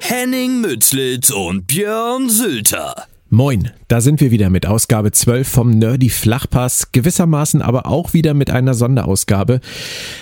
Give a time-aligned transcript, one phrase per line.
[0.00, 3.06] Henning Mützlitz und Björn Sülter.
[3.28, 8.34] Moin, da sind wir wieder mit Ausgabe 12 vom Nerdy Flachpass, gewissermaßen aber auch wieder
[8.34, 9.60] mit einer Sonderausgabe,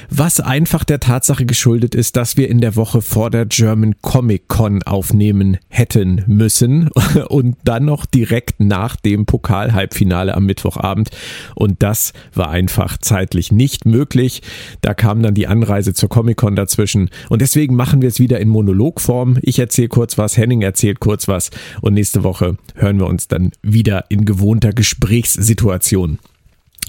[0.08, 4.48] was einfach der Tatsache geschuldet ist, dass wir in der Woche vor der German Comic
[4.48, 6.88] Con aufnehmen hätten müssen
[7.28, 11.11] und dann noch direkt nach dem Pokal-Halbfinale am Mittwochabend
[11.55, 14.41] und das war einfach zeitlich nicht möglich.
[14.80, 18.41] Da kam dann die Anreise zur Comic Con dazwischen und deswegen machen wir es wieder
[18.41, 19.36] in Monologform.
[19.42, 21.50] Ich erzähle kurz was, Henning erzählt kurz was
[21.83, 26.19] und nächste Woche hören wir uns dann wieder in gewohnter Gesprächssituation.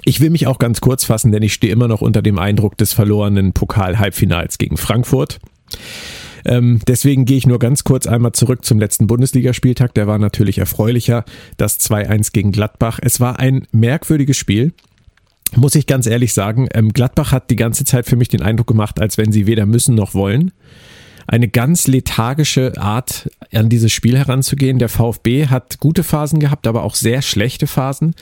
[0.04, 2.78] Ich will mich auch ganz kurz fassen, denn ich stehe immer noch unter dem Eindruck
[2.78, 5.40] des verlorenen Pokal-Halbfinals gegen Frankfurt.
[6.46, 9.94] Ähm, deswegen gehe ich nur ganz kurz einmal zurück zum letzten Bundesligaspieltag.
[9.96, 11.26] Der war natürlich erfreulicher.
[11.58, 13.00] Das 2-1 gegen Gladbach.
[13.02, 14.74] Es war ein merkwürdiges Spiel.
[15.56, 18.68] Muss ich ganz ehrlich sagen, ähm, Gladbach hat die ganze Zeit für mich den Eindruck
[18.68, 20.52] gemacht, als wenn sie weder müssen noch wollen
[21.28, 24.80] eine ganz lethargische Art, an dieses Spiel heranzugehen.
[24.80, 28.16] Der VfB hat gute Phasen gehabt, aber auch sehr schlechte Phasen.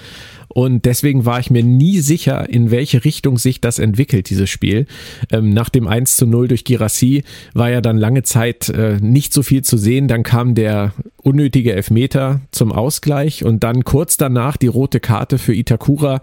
[0.53, 4.85] Und deswegen war ich mir nie sicher, in welche Richtung sich das entwickelt, dieses Spiel.
[5.31, 9.33] Ähm, nach dem 1 zu 0 durch Girassi war ja dann lange Zeit äh, nicht
[9.33, 10.07] so viel zu sehen.
[10.07, 10.93] Dann kam der
[11.23, 16.21] unnötige Elfmeter zum Ausgleich und dann kurz danach die rote Karte für Itakura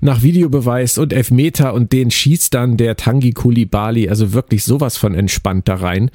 [0.00, 5.14] nach Videobeweis und Elfmeter und den schießt dann der Tangi Kulibali, also wirklich sowas von
[5.14, 6.10] entspannt da rein.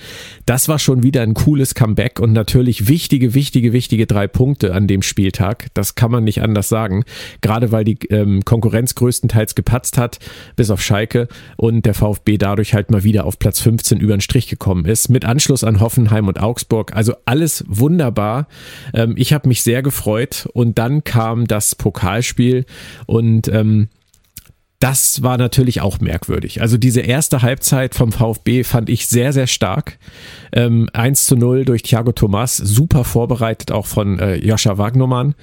[0.45, 4.87] Das war schon wieder ein cooles Comeback und natürlich wichtige, wichtige, wichtige drei Punkte an
[4.87, 5.67] dem Spieltag.
[5.73, 7.03] Das kann man nicht anders sagen.
[7.41, 10.19] Gerade weil die ähm, Konkurrenz größtenteils gepatzt hat,
[10.55, 11.27] bis auf Schalke
[11.57, 15.09] und der VfB dadurch halt mal wieder auf Platz 15 über den Strich gekommen ist.
[15.09, 16.95] Mit Anschluss an Hoffenheim und Augsburg.
[16.95, 18.47] Also alles wunderbar.
[18.93, 22.65] Ähm, ich habe mich sehr gefreut und dann kam das Pokalspiel
[23.05, 23.72] und ähm,
[24.83, 26.61] das war natürlich auch merkwürdig.
[26.61, 29.97] Also diese erste Halbzeit vom VfB fand ich sehr, sehr stark.
[30.51, 35.35] Ähm, 1 zu 0 durch Thiago Thomas, super vorbereitet auch von äh, Joscha Wagnermann.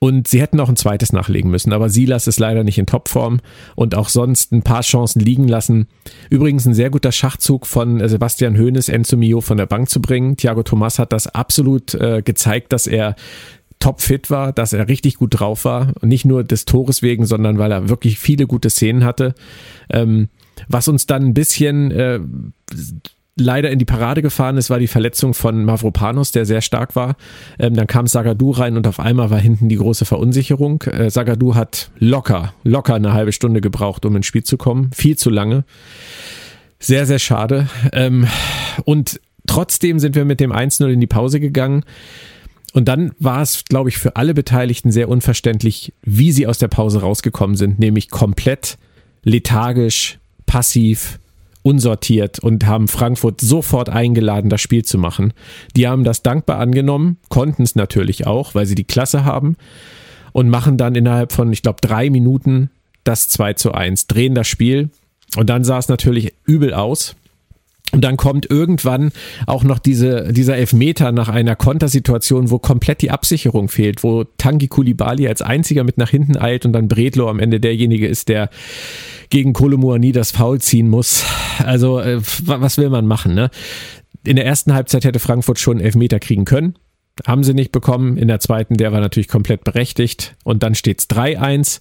[0.00, 3.38] Und sie hätten auch ein zweites nachlegen müssen, aber Silas ist leider nicht in Topform
[3.76, 5.86] und auch sonst ein paar Chancen liegen lassen.
[6.28, 10.02] Übrigens ein sehr guter Schachzug von äh, Sebastian Hoeneß, Enzo Mio von der Bank zu
[10.02, 10.36] bringen.
[10.36, 13.14] Thiago Thomas hat das absolut äh, gezeigt, dass er
[13.78, 15.92] topfit war, dass er richtig gut drauf war.
[16.02, 19.34] Nicht nur des Tores wegen, sondern weil er wirklich viele gute Szenen hatte.
[19.90, 20.28] Ähm,
[20.68, 22.20] was uns dann ein bisschen äh,
[23.38, 27.16] leider in die Parade gefahren ist, war die Verletzung von Mavropanos, der sehr stark war.
[27.58, 30.82] Ähm, dann kam Sagadu rein und auf einmal war hinten die große Verunsicherung.
[30.82, 34.90] Äh, Sagadu hat locker, locker eine halbe Stunde gebraucht, um ins Spiel zu kommen.
[34.94, 35.64] Viel zu lange.
[36.78, 37.68] Sehr, sehr schade.
[37.92, 38.26] Ähm,
[38.84, 41.84] und trotzdem sind wir mit dem 1-0 in die Pause gegangen.
[42.72, 46.68] Und dann war es, glaube ich, für alle Beteiligten sehr unverständlich, wie sie aus der
[46.68, 48.76] Pause rausgekommen sind, nämlich komplett
[49.22, 51.18] lethargisch, passiv,
[51.66, 55.32] unsortiert und haben Frankfurt sofort eingeladen, das Spiel zu machen.
[55.74, 59.56] Die haben das dankbar angenommen, konnten es natürlich auch, weil sie die Klasse haben
[60.32, 62.70] und machen dann innerhalb von, ich glaube, drei Minuten
[63.02, 64.90] das 2 zu 1, drehen das Spiel
[65.36, 67.16] und dann sah es natürlich übel aus.
[67.92, 69.12] Und dann kommt irgendwann
[69.46, 74.66] auch noch diese, dieser Elfmeter nach einer Kontersituation, wo komplett die Absicherung fehlt, wo Tangi
[74.66, 78.50] Kulibali als einziger mit nach hinten eilt und dann Bredlo am Ende derjenige ist, der
[79.30, 81.24] gegen Kolomuani das Foul ziehen muss.
[81.58, 83.50] Also, äh, was will man machen, ne?
[84.24, 86.74] In der ersten Halbzeit hätte Frankfurt schon Elfmeter kriegen können.
[87.26, 88.18] haben sie nicht bekommen.
[88.18, 90.36] In der zweiten, der war natürlich komplett berechtigt.
[90.44, 91.80] Und dann steht es 3-1.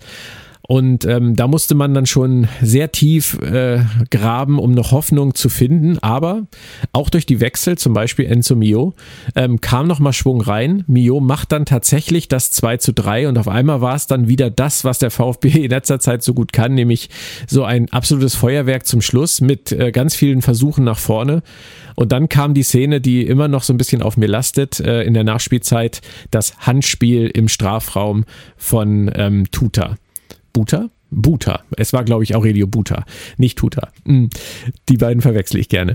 [0.67, 5.49] Und ähm, da musste man dann schon sehr tief äh, graben, um noch Hoffnung zu
[5.49, 5.99] finden.
[5.99, 6.47] Aber
[6.91, 8.93] auch durch die Wechsel, zum Beispiel Enzo Mio,
[9.35, 10.83] ähm, kam nochmal Schwung rein.
[10.87, 14.49] Mio macht dann tatsächlich das 2 zu 3 und auf einmal war es dann wieder
[14.49, 17.09] das, was der VfB in letzter Zeit so gut kann, nämlich
[17.47, 21.43] so ein absolutes Feuerwerk zum Schluss mit äh, ganz vielen Versuchen nach vorne.
[21.95, 25.03] Und dann kam die Szene, die immer noch so ein bisschen auf mir lastet, äh,
[25.03, 26.01] in der Nachspielzeit,
[26.31, 28.25] das Handspiel im Strafraum
[28.57, 29.95] von ähm, Tuta.
[30.55, 30.89] Buta?
[31.11, 31.63] Buta.
[31.75, 33.03] Es war, glaube ich, Aurelio Buta,
[33.35, 33.89] nicht Tuta.
[34.05, 34.29] Hm,
[34.87, 35.91] die beiden verwechsel ich gerne.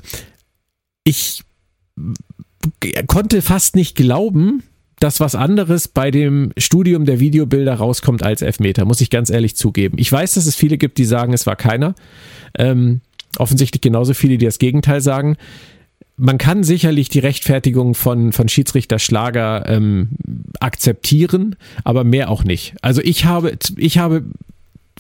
[1.03, 1.43] Ich
[3.07, 4.63] konnte fast nicht glauben,
[4.99, 9.57] dass was anderes bei dem Studium der Videobilder rauskommt als Elfmeter, muss ich ganz ehrlich
[9.57, 9.97] zugeben.
[9.99, 11.95] Ich weiß, dass es viele gibt, die sagen, es war keiner.
[12.55, 13.01] Ähm,
[13.39, 15.39] offensichtlich genauso viele, die das Gegenteil sagen.
[16.23, 20.11] Man kann sicherlich die Rechtfertigung von, von Schiedsrichter Schlager ähm,
[20.61, 22.75] akzeptieren, aber mehr auch nicht.
[22.83, 24.25] Also ich habe, ich habe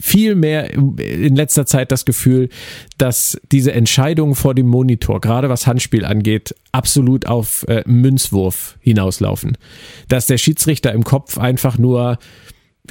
[0.00, 2.48] viel mehr in letzter Zeit das Gefühl,
[2.96, 9.58] dass diese Entscheidungen vor dem Monitor, gerade was Handspiel angeht, absolut auf äh, Münzwurf hinauslaufen.
[10.08, 12.18] Dass der Schiedsrichter im Kopf einfach nur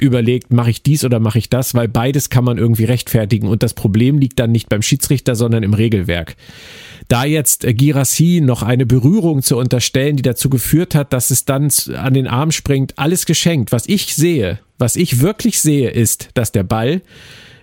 [0.00, 3.62] überlegt, mache ich dies oder mache ich das, weil beides kann man irgendwie rechtfertigen und
[3.62, 6.36] das Problem liegt dann nicht beim Schiedsrichter, sondern im Regelwerk.
[7.08, 11.44] Da jetzt äh, Girassi noch eine Berührung zu unterstellen, die dazu geführt hat, dass es
[11.44, 13.72] dann an den Arm springt, alles geschenkt.
[13.72, 17.02] Was ich sehe, was ich wirklich sehe, ist, dass der Ball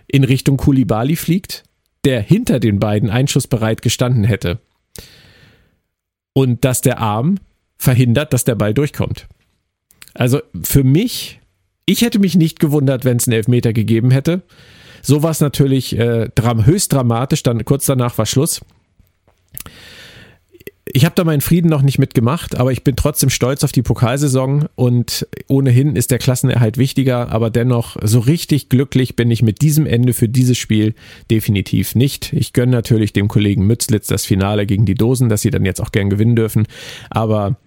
[0.07, 1.63] in Richtung Kulibali fliegt,
[2.06, 4.60] der hinter den beiden einschussbereit gestanden hätte.
[6.33, 7.40] Und dass der Arm
[7.78, 9.28] verhindert, dass der Ball durchkommt.
[10.13, 11.40] Also für mich,
[11.88, 14.44] ich hätte mich nicht gewundert, wenn es einen Elfmeter gegeben hätte.
[15.01, 18.62] So war es natürlich äh, höchst dramatisch, dann kurz danach war Schluss
[20.94, 23.81] ich habe da meinen Frieden noch nicht mitgemacht, aber ich bin trotzdem stolz auf die
[23.81, 29.62] Pokalsaison und ohnehin ist der Klassenerhalt wichtiger, aber dennoch so richtig glücklich bin ich mit
[29.62, 30.95] diesem Ende für dieses Spiel
[31.30, 32.33] definitiv nicht.
[32.33, 35.81] Ich gönne natürlich dem Kollegen Mützlitz das Finale gegen die Dosen, dass sie dann jetzt
[35.81, 36.68] auch gern gewinnen dürfen,
[37.10, 37.57] aber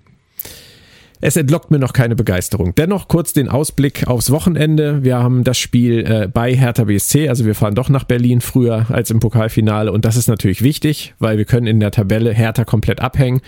[1.20, 2.74] es entlockt mir noch keine Begeisterung.
[2.74, 5.04] Dennoch kurz den Ausblick aufs Wochenende.
[5.04, 8.86] Wir haben das Spiel äh, bei Hertha BSC, also wir fahren doch nach Berlin früher
[8.90, 12.64] als im Pokalfinale und das ist natürlich wichtig, weil wir können in der Tabelle Hertha
[12.64, 13.40] komplett abhängen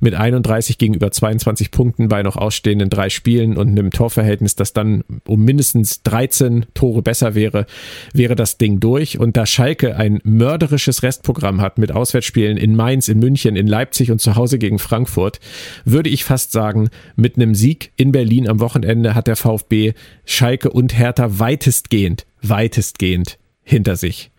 [0.00, 5.02] mit 31 gegenüber 22 Punkten bei noch ausstehenden drei Spielen und einem Torverhältnis, das dann
[5.26, 7.66] um mindestens 13 Tore besser wäre,
[8.12, 13.08] wäre das Ding durch und da Schalke ein mörderisches Restprogramm hat mit Auswärtsspielen in Mainz,
[13.08, 15.40] in München, in Leipzig und zu Hause gegen Frankfurt,
[15.84, 20.70] würde ich fast sagen, mit einem Sieg in Berlin am Wochenende hat der VfB Schalke
[20.70, 24.30] und Hertha weitestgehend, weitestgehend hinter sich.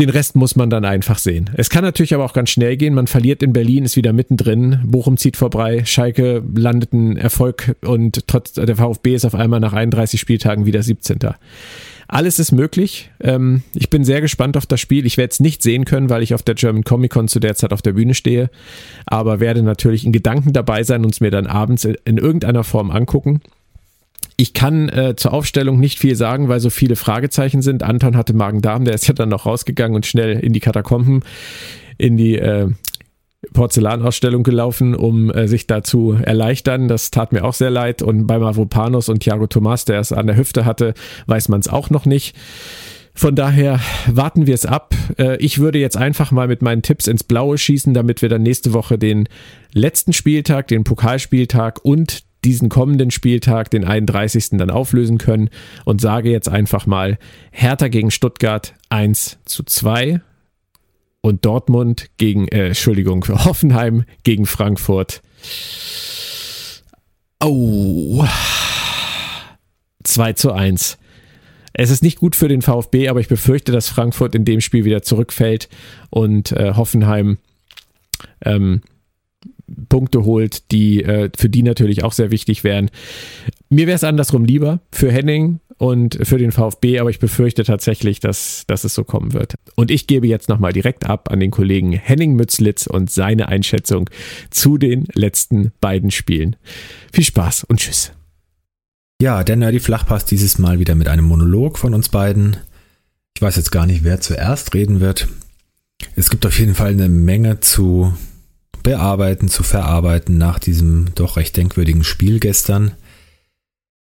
[0.00, 1.50] Den Rest muss man dann einfach sehen.
[1.54, 2.94] Es kann natürlich aber auch ganz schnell gehen.
[2.94, 4.80] Man verliert in Berlin, ist wieder mittendrin.
[4.84, 5.84] Bochum zieht vorbei.
[5.84, 10.82] Schalke landet ein Erfolg und trotz der VfB ist auf einmal nach 31 Spieltagen wieder
[10.82, 11.20] 17.
[12.14, 13.10] Alles ist möglich.
[13.20, 15.04] Ähm, ich bin sehr gespannt auf das Spiel.
[15.04, 17.56] Ich werde es nicht sehen können, weil ich auf der German Comic Con zu der
[17.56, 18.50] Zeit auf der Bühne stehe.
[19.04, 22.92] Aber werde natürlich in Gedanken dabei sein und es mir dann abends in irgendeiner Form
[22.92, 23.40] angucken.
[24.36, 27.82] Ich kann äh, zur Aufstellung nicht viel sagen, weil so viele Fragezeichen sind.
[27.82, 31.24] Anton hatte Magen-Darm, der ist ja dann noch rausgegangen und schnell in die Katakomben,
[31.98, 32.68] in die äh,
[33.52, 36.88] Porzellanausstellung gelaufen, um äh, sich da zu erleichtern.
[36.88, 38.02] Das tat mir auch sehr leid.
[38.02, 40.94] Und bei Mavropanos und Thiago Thomas, der es an der Hüfte hatte,
[41.26, 42.36] weiß man es auch noch nicht.
[43.16, 44.94] Von daher warten wir es ab.
[45.18, 48.42] Äh, ich würde jetzt einfach mal mit meinen Tipps ins Blaue schießen, damit wir dann
[48.42, 49.28] nächste Woche den
[49.72, 54.50] letzten Spieltag, den Pokalspieltag und diesen kommenden Spieltag, den 31.
[54.58, 55.48] dann auflösen können
[55.84, 57.18] und sage jetzt einfach mal
[57.52, 60.20] Hertha gegen Stuttgart 1 zu 2
[61.24, 65.22] und Dortmund gegen, äh, Entschuldigung, Hoffenheim gegen Frankfurt.
[67.42, 68.26] Oh.
[70.02, 70.98] 2 zu 1.
[71.72, 74.84] Es ist nicht gut für den VfB, aber ich befürchte, dass Frankfurt in dem Spiel
[74.84, 75.70] wieder zurückfällt
[76.10, 77.38] und äh, Hoffenheim
[78.44, 78.82] ähm,
[79.88, 82.90] Punkte holt, die äh, für die natürlich auch sehr wichtig wären.
[83.70, 88.20] Mir wäre es andersrum lieber für Henning und für den VfB, aber ich befürchte tatsächlich,
[88.20, 89.54] dass, dass es so kommen wird.
[89.74, 94.08] Und ich gebe jetzt nochmal direkt ab an den Kollegen Henning Mützlitz und seine Einschätzung
[94.50, 96.56] zu den letzten beiden Spielen.
[97.12, 98.12] Viel Spaß und tschüss.
[99.20, 102.56] Ja, der Nerdy Flachpass dieses Mal wieder mit einem Monolog von uns beiden.
[103.36, 105.28] Ich weiß jetzt gar nicht, wer zuerst reden wird.
[106.16, 108.12] Es gibt auf jeden Fall eine Menge zu
[108.82, 112.92] bearbeiten, zu verarbeiten nach diesem doch recht denkwürdigen Spiel gestern.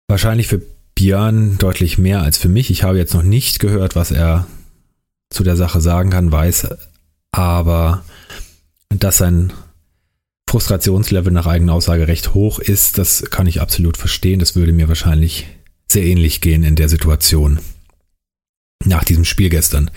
[0.08, 0.60] Wahrscheinlich für
[0.94, 2.70] Björn deutlich mehr als für mich.
[2.70, 4.46] Ich habe jetzt noch nicht gehört, was er
[5.30, 6.68] zu der Sache sagen kann, weiß
[7.32, 8.04] aber,
[8.88, 9.52] dass sein
[10.48, 12.98] Frustrationslevel nach eigener Aussage recht hoch ist.
[12.98, 14.38] Das kann ich absolut verstehen.
[14.38, 15.48] Das würde mir wahrscheinlich
[15.90, 17.58] sehr ähnlich gehen in der Situation.
[18.84, 19.90] Nach diesem Spiel gestern.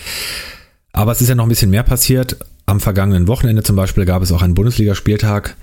[0.93, 2.37] Aber es ist ja noch ein bisschen mehr passiert.
[2.65, 5.55] Am vergangenen Wochenende zum Beispiel gab es auch einen Bundesligaspieltag.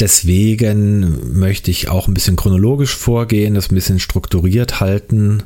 [0.00, 5.44] Deswegen möchte ich auch ein bisschen chronologisch vorgehen, das ein bisschen strukturiert halten,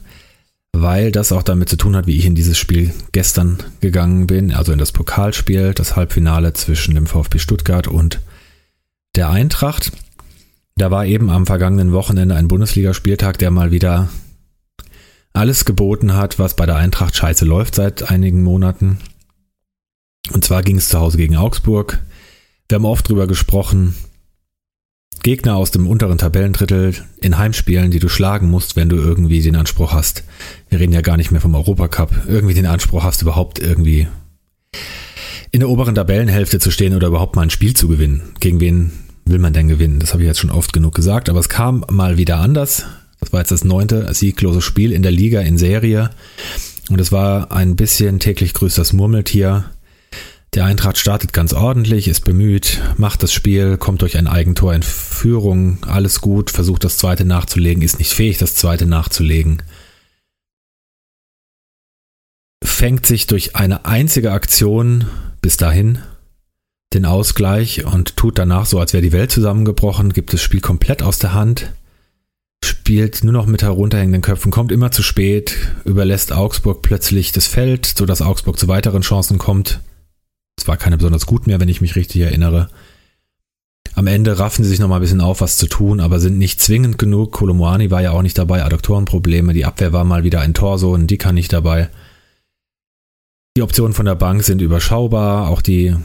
[0.72, 4.52] weil das auch damit zu tun hat, wie ich in dieses Spiel gestern gegangen bin,
[4.52, 8.20] also in das Pokalspiel, das Halbfinale zwischen dem VfB Stuttgart und
[9.16, 9.92] der Eintracht.
[10.76, 14.08] Da war eben am vergangenen Wochenende ein Bundesligaspieltag, der mal wieder
[15.32, 18.98] alles geboten hat, was bei der Eintracht scheiße läuft seit einigen Monaten.
[20.32, 22.02] Und zwar ging es zu Hause gegen Augsburg.
[22.68, 23.94] Wir haben oft drüber gesprochen.
[25.28, 29.56] Gegner aus dem unteren Tabellendrittel in Heimspielen, die du schlagen musst, wenn du irgendwie den
[29.56, 30.24] Anspruch hast.
[30.70, 32.10] Wir reden ja gar nicht mehr vom Europacup.
[32.26, 34.06] Irgendwie den Anspruch hast, überhaupt irgendwie
[35.50, 38.22] in der oberen Tabellenhälfte zu stehen oder überhaupt mal ein Spiel zu gewinnen.
[38.40, 38.92] Gegen wen
[39.26, 40.00] will man denn gewinnen?
[40.00, 42.84] Das habe ich jetzt schon oft genug gesagt, aber es kam mal wieder anders.
[43.20, 46.08] Das war jetzt das neunte sieglose Spiel in der Liga in Serie.
[46.88, 49.66] Und es war ein bisschen täglich grüßt das Murmeltier.
[50.54, 54.82] Der Eintracht startet ganz ordentlich, ist bemüht, macht das Spiel, kommt durch ein Eigentor in
[54.82, 59.62] Führung, alles gut, versucht das zweite nachzulegen, ist nicht fähig, das zweite nachzulegen.
[62.64, 65.06] Fängt sich durch eine einzige Aktion
[65.42, 65.98] bis dahin
[66.94, 71.02] den Ausgleich und tut danach so, als wäre die Welt zusammengebrochen, gibt das Spiel komplett
[71.02, 71.72] aus der Hand,
[72.64, 77.84] spielt nur noch mit herunterhängenden Köpfen, kommt immer zu spät, überlässt Augsburg plötzlich das Feld,
[77.84, 79.80] sodass Augsburg zu weiteren Chancen kommt,
[80.68, 82.68] war keine besonders gut mehr, wenn ich mich richtig erinnere.
[83.94, 86.60] Am Ende raffen sie sich nochmal ein bisschen auf, was zu tun, aber sind nicht
[86.60, 87.32] zwingend genug.
[87.32, 91.08] Kolomoani war ja auch nicht dabei, Adduktorenprobleme, die Abwehr war mal wieder ein Torso und
[91.08, 91.88] die kann nicht dabei.
[93.56, 95.96] Die Optionen von der Bank sind überschaubar, auch die,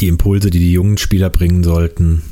[0.00, 2.22] die Impulse, die die jungen Spieler bringen sollten,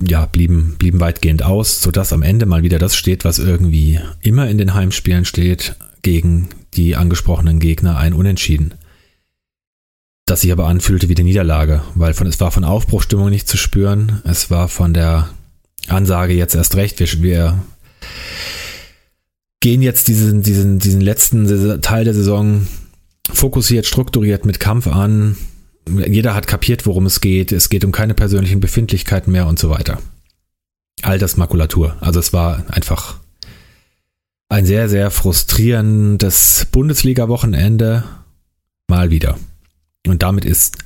[0.00, 4.48] ja, blieben, blieben weitgehend aus, sodass am Ende mal wieder das steht, was irgendwie immer
[4.48, 8.72] in den Heimspielen steht, gegen die angesprochenen Gegner ein Unentschieden
[10.30, 13.56] das sich aber anfühlte wie die Niederlage, weil von, es war von Aufbruchstimmung nicht zu
[13.56, 14.20] spüren.
[14.24, 15.28] Es war von der
[15.88, 17.00] Ansage jetzt erst recht.
[17.00, 17.58] Wir, wir
[19.60, 22.66] gehen jetzt diesen, diesen, diesen letzten Teil der Saison
[23.32, 25.36] fokussiert, strukturiert mit Kampf an.
[25.86, 27.50] Jeder hat kapiert, worum es geht.
[27.52, 29.98] Es geht um keine persönlichen Befindlichkeiten mehr und so weiter.
[31.02, 31.96] All das Makulatur.
[32.00, 33.18] Also es war einfach
[34.50, 38.04] ein sehr, sehr frustrierendes Bundesliga-Wochenende.
[38.88, 39.38] Mal wieder.
[40.10, 40.78] Und damit ist,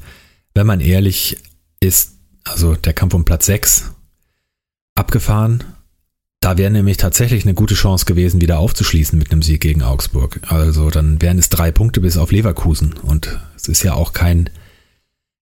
[0.55, 1.39] wenn man ehrlich
[1.81, 2.13] ist,
[2.45, 3.93] also der Kampf um Platz 6
[4.95, 5.65] abgefahren.
[6.41, 10.41] Da wäre nämlich tatsächlich eine gute Chance gewesen, wieder aufzuschließen mit einem Sieg gegen Augsburg.
[10.49, 12.95] Also dann wären es drei Punkte bis auf Leverkusen.
[12.95, 14.51] Und es ist ja auch kein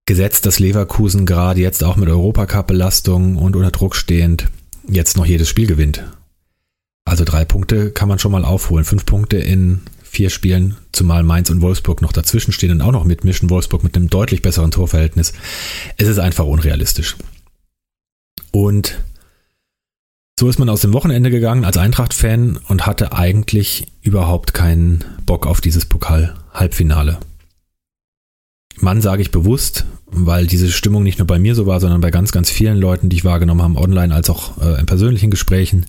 [0.04, 4.48] Gesetz, dass Leverkusen gerade jetzt auch mit Europacup-Belastung und unter Druck stehend
[4.88, 6.04] jetzt noch jedes Spiel gewinnt.
[7.04, 8.84] Also drei Punkte kann man schon mal aufholen.
[8.84, 13.04] Fünf Punkte in vier Spielen, zumal Mainz und Wolfsburg noch dazwischen stehen und auch noch
[13.04, 15.32] mitmischen, Wolfsburg mit einem deutlich besseren Torverhältnis.
[15.98, 17.16] Es ist einfach unrealistisch.
[18.50, 18.98] Und
[20.38, 25.46] so ist man aus dem Wochenende gegangen als Eintracht-Fan und hatte eigentlich überhaupt keinen Bock
[25.46, 27.20] auf dieses Pokal-Halbfinale.
[28.78, 32.10] Mann sage ich bewusst, weil diese Stimmung nicht nur bei mir so war, sondern bei
[32.10, 35.86] ganz, ganz vielen Leuten, die ich wahrgenommen habe, online als auch äh, in persönlichen Gesprächen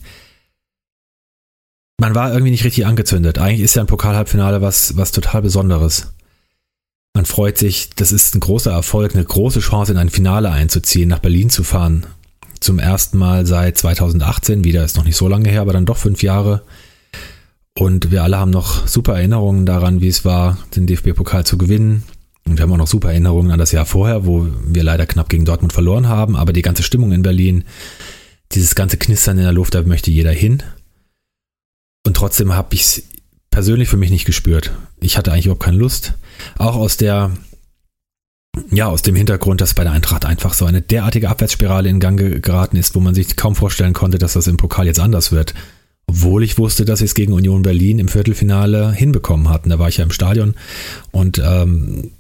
[2.02, 3.38] man war irgendwie nicht richtig angezündet.
[3.38, 6.14] Eigentlich ist ja ein Pokalhalbfinale was, was total Besonderes.
[7.14, 11.10] Man freut sich, das ist ein großer Erfolg, eine große Chance in ein Finale einzuziehen,
[11.10, 12.08] nach Berlin zu fahren.
[12.60, 15.98] Zum ersten Mal seit 2018, wieder ist noch nicht so lange her, aber dann doch
[15.98, 16.64] fünf Jahre.
[17.78, 22.04] Und wir alle haben noch super Erinnerungen daran, wie es war, den DFB-Pokal zu gewinnen.
[22.48, 25.30] Und wir haben auch noch super Erinnerungen an das Jahr vorher, wo wir leider knapp
[25.30, 26.36] gegen Dortmund verloren haben.
[26.36, 27.64] Aber die ganze Stimmung in Berlin,
[28.54, 30.64] dieses ganze Knistern in der Luft, da möchte jeder hin.
[32.06, 33.04] Und trotzdem habe ich es
[33.52, 34.72] persönlich für mich nicht gespürt.
[35.00, 36.14] Ich hatte eigentlich überhaupt keine Lust.
[36.58, 37.32] Auch aus der,
[38.72, 42.42] ja, aus dem Hintergrund, dass bei der Eintracht einfach so eine derartige Abwärtsspirale in Gang
[42.42, 45.54] geraten ist, wo man sich kaum vorstellen konnte, dass das im Pokal jetzt anders wird.
[46.08, 49.70] Obwohl ich wusste, dass sie es gegen Union Berlin im Viertelfinale hinbekommen hatten.
[49.70, 50.56] Da war ich ja im Stadion
[51.12, 52.12] und ähm,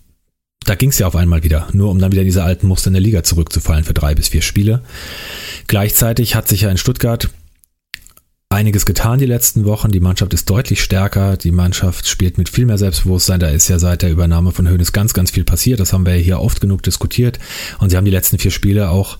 [0.65, 2.87] da ging es ja auf einmal wieder, nur um dann wieder in diese alten Muster
[2.87, 4.83] in der Liga zurückzufallen für drei bis vier Spiele.
[5.67, 7.29] Gleichzeitig hat sich ja in Stuttgart
[8.51, 9.91] einiges getan die letzten Wochen.
[9.91, 11.37] Die Mannschaft ist deutlich stärker.
[11.37, 13.39] Die Mannschaft spielt mit viel mehr Selbstbewusstsein.
[13.39, 15.79] Da ist ja seit der Übernahme von Hönes ganz, ganz viel passiert.
[15.79, 17.39] Das haben wir ja hier oft genug diskutiert.
[17.79, 19.17] Und sie haben die letzten vier Spiele auch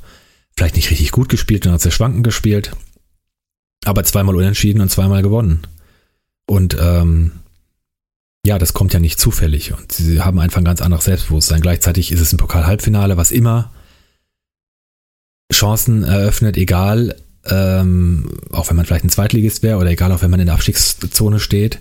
[0.55, 2.71] vielleicht nicht richtig gut gespielt, sondern sehr schwankend gespielt.
[3.85, 5.61] Aber zweimal unentschieden und zweimal gewonnen.
[6.45, 7.31] Und ähm,
[8.45, 11.61] ja, das kommt ja nicht zufällig und sie haben einfach ein ganz anderes Selbstbewusstsein.
[11.61, 13.71] Gleichzeitig ist es ein Pokal-Halbfinale, was immer
[15.53, 17.15] Chancen eröffnet, egal,
[17.49, 20.55] ähm, auch wenn man vielleicht ein Zweitligist wäre oder egal, auch wenn man in der
[20.55, 21.79] Abstiegszone steht.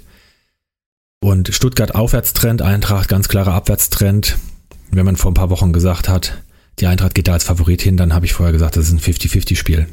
[1.22, 4.38] Und Stuttgart Aufwärtstrend, Eintracht ganz klarer Abwärtstrend.
[4.90, 6.42] Wenn man vor ein paar Wochen gesagt hat,
[6.78, 9.00] die Eintracht geht da als Favorit hin, dann habe ich vorher gesagt, das ist ein
[9.00, 9.86] 50-50-Spiel.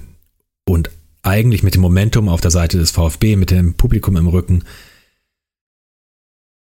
[0.66, 0.90] Und
[1.22, 4.64] eigentlich mit dem Momentum auf der Seite des VfB, mit dem Publikum im Rücken.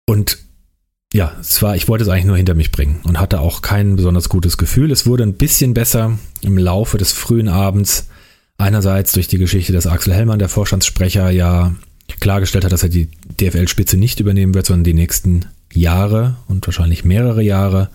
[0.06, 0.38] Und
[1.12, 3.96] ja, es war, ich wollte es eigentlich nur hinter mich bringen und hatte auch kein
[3.96, 4.92] besonders gutes Gefühl.
[4.92, 8.08] Es wurde ein bisschen besser im Laufe des frühen Abends.
[8.60, 11.74] Einerseits durch die Geschichte, dass Axel Hellmann, der Vorstandssprecher, ja
[12.20, 13.08] klargestellt hat, dass er die
[13.40, 17.88] DFL-Spitze nicht übernehmen wird, sondern die nächsten Jahre und wahrscheinlich mehrere Jahre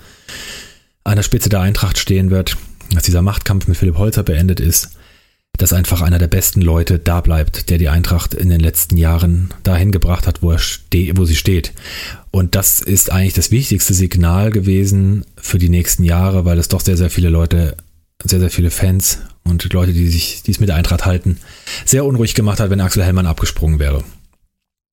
[1.04, 2.58] an der Spitze der Eintracht stehen wird,
[2.92, 4.98] dass dieser Machtkampf mit Philipp Holzer beendet ist,
[5.56, 9.54] dass einfach einer der besten Leute da bleibt, der die Eintracht in den letzten Jahren
[9.62, 11.74] dahin gebracht hat, wo, er ste wo sie steht.
[12.32, 16.82] Und das ist eigentlich das wichtigste Signal gewesen für die nächsten Jahre, weil es doch
[16.82, 17.78] sehr, sehr viele Leute,
[18.24, 21.38] sehr, sehr viele Fans und Leute, die sich dies mit der Eintracht halten,
[21.86, 24.04] sehr unruhig gemacht hat, wenn Axel Hellmann abgesprungen wäre.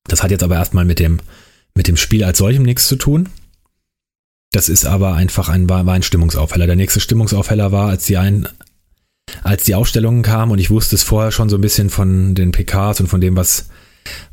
[0.05, 1.21] Das hat jetzt aber erstmal mit dem,
[1.75, 3.29] mit dem Spiel als solchem nichts zu tun.
[4.53, 6.67] Das ist aber einfach ein, war, ein Stimmungsaufheller.
[6.67, 8.47] Der nächste Stimmungsaufheller war, als die ein,
[9.43, 12.53] als die Ausstellungen kamen und ich wusste es vorher schon so ein bisschen von den
[12.53, 13.71] PKs und von dem, was,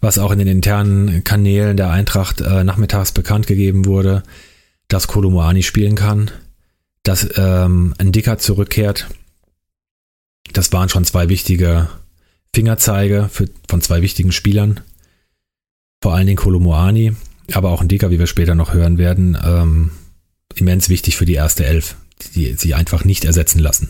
[0.02, 4.24] was auch in den internen Kanälen der Eintracht äh, nachmittags bekannt gegeben wurde,
[4.90, 6.32] dass Kolomoani spielen kann,
[7.04, 9.08] dass ähm, ein Dicker zurückkehrt,
[10.60, 11.88] das waren schon zwei wichtige
[12.54, 14.82] Fingerzeige für, von zwei wichtigen Spielern.
[16.04, 17.14] Vor allen Dingen Kolomoani,
[17.54, 19.92] aber auch ein Dicker, wie wir später noch hören werden, ähm,
[20.56, 21.96] immens wichtig für die erste Elf,
[22.36, 23.88] die sie einfach nicht ersetzen lassen.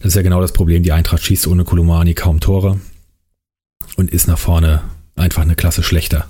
[0.00, 0.82] Das ist ja genau das Problem.
[0.82, 2.78] Die Eintracht schießt ohne Kolomoani kaum Tore
[3.96, 4.82] und ist nach vorne
[5.16, 6.28] einfach eine Klasse schlechter.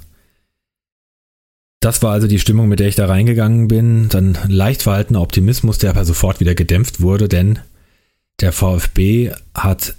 [1.80, 4.08] Das war also die Stimmung, mit der ich da reingegangen bin.
[4.08, 7.58] Dann leicht verhaltener Optimismus, der aber sofort wieder gedämpft wurde, denn
[8.40, 9.94] der VfB hat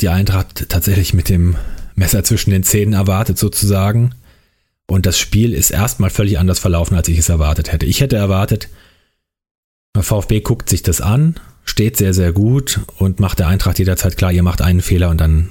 [0.00, 1.56] die Eintracht tatsächlich mit dem
[1.94, 4.14] Messer zwischen den Zähnen erwartet, sozusagen.
[4.86, 7.86] Und das Spiel ist erstmal völlig anders verlaufen, als ich es erwartet hätte.
[7.86, 8.68] Ich hätte erwartet,
[9.94, 14.16] der VfB guckt sich das an, steht sehr, sehr gut und macht der Eintracht jederzeit
[14.16, 15.50] klar, ihr macht einen Fehler und dann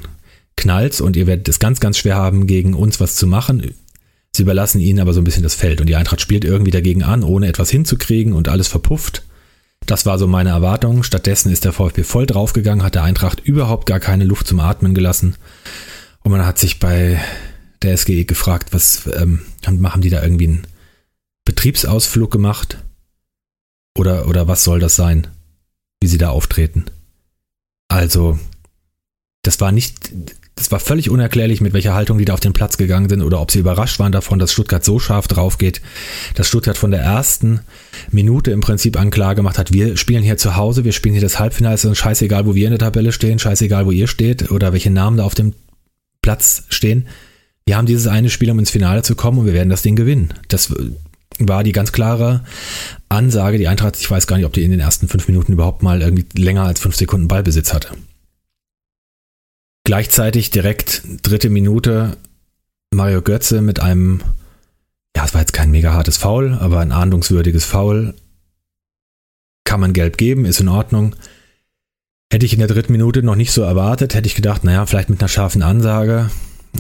[0.57, 3.73] knallt's und ihr werdet es ganz, ganz schwer haben, gegen uns was zu machen.
[4.35, 7.03] Sie überlassen ihnen aber so ein bisschen das Feld und die Eintracht spielt irgendwie dagegen
[7.03, 9.23] an, ohne etwas hinzukriegen und alles verpufft.
[9.85, 11.03] Das war so meine Erwartung.
[11.03, 14.93] Stattdessen ist der VfB voll draufgegangen, hat der Eintracht überhaupt gar keine Luft zum Atmen
[14.93, 15.35] gelassen.
[16.23, 17.19] Und man hat sich bei
[17.81, 20.67] der SGE gefragt, was ähm, haben die da irgendwie einen
[21.45, 22.77] Betriebsausflug gemacht?
[23.97, 25.27] Oder, oder was soll das sein,
[25.99, 26.85] wie sie da auftreten?
[27.87, 28.39] Also,
[29.41, 30.13] das war nicht,
[30.61, 33.41] das war völlig unerklärlich, mit welcher Haltung die da auf den Platz gegangen sind oder
[33.41, 35.81] ob sie überrascht waren davon, dass Stuttgart so scharf drauf geht,
[36.35, 37.61] dass Stuttgart von der ersten
[38.11, 41.21] Minute im Prinzip an klar gemacht hat, wir spielen hier zu Hause, wir spielen hier
[41.21, 44.51] das Halbfinale, es ist scheißegal, wo wir in der Tabelle stehen, scheißegal, wo ihr steht
[44.51, 45.53] oder welche Namen da auf dem
[46.21, 47.07] Platz stehen.
[47.65, 49.95] Wir haben dieses eine Spiel, um ins Finale zu kommen und wir werden das Ding
[49.95, 50.33] gewinnen.
[50.47, 50.71] Das
[51.39, 52.43] war die ganz klare
[53.09, 53.57] Ansage.
[53.57, 56.01] Die Eintracht, ich weiß gar nicht, ob die in den ersten fünf Minuten überhaupt mal
[56.01, 57.89] irgendwie länger als fünf Sekunden Ballbesitz hatte.
[59.83, 62.17] Gleichzeitig direkt dritte Minute
[62.93, 64.21] Mario Götze mit einem,
[65.15, 68.13] ja, es war jetzt kein mega hartes Foul, aber ein ahndungswürdiges Foul.
[69.63, 71.15] Kann man gelb geben, ist in Ordnung.
[72.31, 75.09] Hätte ich in der dritten Minute noch nicht so erwartet, hätte ich gedacht, naja, vielleicht
[75.09, 76.29] mit einer scharfen Ansage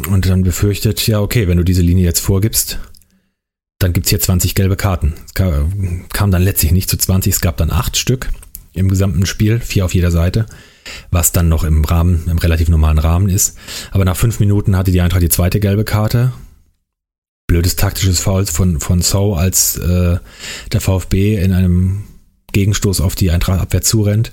[0.09, 2.79] und dann befürchtet, ja, okay, wenn du diese Linie jetzt vorgibst,
[3.79, 5.13] dann gibt es hier 20 gelbe Karten.
[5.25, 8.29] Es kam dann letztlich nicht zu 20, es gab dann acht Stück
[8.73, 10.45] im gesamten Spiel, vier auf jeder Seite
[11.09, 13.57] was dann noch im Rahmen, im relativ normalen Rahmen ist.
[13.91, 16.31] Aber nach fünf Minuten hatte die Eintracht die zweite gelbe Karte.
[17.47, 20.19] Blödes taktisches Foul von, von So, als äh,
[20.71, 22.03] der VfB in einem
[22.53, 24.31] Gegenstoß auf die Eintracht Abwehr zurennt.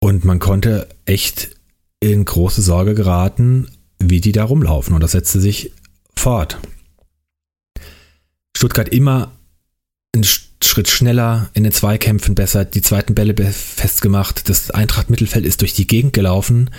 [0.00, 1.56] Und man konnte echt
[2.00, 4.94] in große Sorge geraten, wie die da rumlaufen.
[4.94, 5.72] Und das setzte sich
[6.16, 6.58] fort.
[8.56, 9.32] Stuttgart immer
[10.14, 10.24] ein
[10.62, 14.48] Schritt schneller, in den Zweikämpfen besser, die zweiten Bälle festgemacht.
[14.48, 16.70] Das Eintracht-Mittelfeld ist durch die Gegend gelaufen.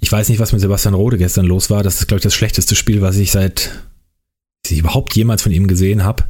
[0.00, 1.82] Ich weiß nicht, was mit Sebastian Rode gestern los war.
[1.82, 3.70] Das ist, glaube ich, das schlechteste Spiel, was ich seit
[4.68, 6.24] ich überhaupt jemals von ihm gesehen habe.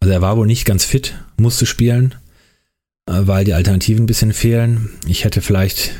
[0.00, 2.14] Also er war wohl nicht ganz fit, musste spielen,
[3.06, 4.90] äh, weil die Alternativen ein bisschen fehlen.
[5.06, 5.92] Ich hätte vielleicht